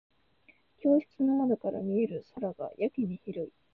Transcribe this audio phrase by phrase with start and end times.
[0.81, 3.53] 教室の窓から見える空がやけに広い。